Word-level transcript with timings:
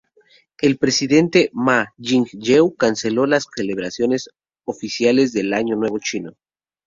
El 0.59 0.79
presidente 0.83 1.51
Ma 1.53 1.93
Ying-jeou 1.99 2.73
canceló 2.75 3.27
las 3.27 3.45
celebraciones 3.55 4.31
oficiales 4.65 5.31
del 5.31 5.53
año 5.53 5.75
nuevo 5.75 5.99
chino. 5.99 6.33